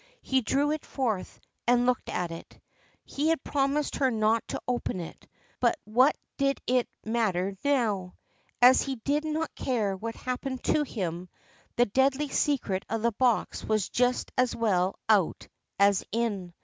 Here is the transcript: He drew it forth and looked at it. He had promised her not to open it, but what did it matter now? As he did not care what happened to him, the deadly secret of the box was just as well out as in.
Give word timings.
He 0.23 0.41
drew 0.41 0.71
it 0.71 0.83
forth 0.83 1.39
and 1.67 1.85
looked 1.85 2.09
at 2.09 2.31
it. 2.31 2.59
He 3.05 3.27
had 3.29 3.43
promised 3.43 3.97
her 3.97 4.09
not 4.09 4.41
to 4.47 4.59
open 4.67 4.99
it, 4.99 5.27
but 5.59 5.77
what 5.83 6.17
did 6.37 6.59
it 6.65 6.89
matter 7.05 7.55
now? 7.63 8.15
As 8.63 8.81
he 8.81 8.95
did 8.95 9.23
not 9.23 9.53
care 9.53 9.95
what 9.95 10.15
happened 10.15 10.63
to 10.63 10.81
him, 10.81 11.29
the 11.75 11.85
deadly 11.85 12.29
secret 12.29 12.83
of 12.89 13.03
the 13.03 13.11
box 13.11 13.63
was 13.63 13.89
just 13.89 14.31
as 14.39 14.55
well 14.55 14.95
out 15.07 15.47
as 15.77 16.03
in. 16.11 16.55